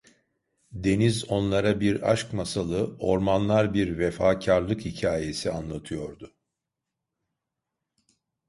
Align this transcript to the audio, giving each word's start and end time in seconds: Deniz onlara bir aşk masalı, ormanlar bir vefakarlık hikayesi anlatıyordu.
Deniz 0.71 1.29
onlara 1.31 1.79
bir 1.79 2.11
aşk 2.11 2.33
masalı, 2.33 2.97
ormanlar 2.99 3.73
bir 3.73 3.97
vefakarlık 3.97 4.85
hikayesi 4.85 5.51
anlatıyordu. 5.51 6.35